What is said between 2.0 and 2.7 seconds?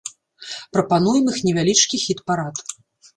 хіт-парад.